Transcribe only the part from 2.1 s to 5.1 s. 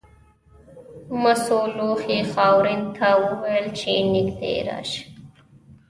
خاورین ته وویل چې نږدې راشه.